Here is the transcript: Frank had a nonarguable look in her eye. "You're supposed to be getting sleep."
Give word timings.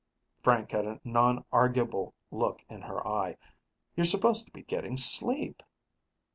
Frank 0.41 0.71
had 0.71 0.87
a 0.87 0.99
nonarguable 1.05 2.13
look 2.31 2.63
in 2.71 2.81
her 2.81 3.07
eye. 3.07 3.37
"You're 3.95 4.03
supposed 4.05 4.45
to 4.47 4.51
be 4.51 4.63
getting 4.63 4.97
sleep." 4.97 5.61